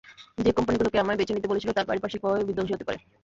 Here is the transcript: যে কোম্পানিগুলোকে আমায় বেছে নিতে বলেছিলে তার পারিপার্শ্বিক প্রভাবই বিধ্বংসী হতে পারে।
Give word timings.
যে 0.45 0.51
কোম্পানিগুলোকে 0.57 0.97
আমায় 1.03 1.17
বেছে 1.19 1.33
নিতে 1.35 1.49
বলেছিলে 1.51 1.75
তার 1.77 1.87
পারিপার্শ্বিক 1.89 2.21
প্রভাবই 2.23 2.47
বিধ্বংসী 2.49 2.73
হতে 2.75 2.87
পারে। 2.89 2.99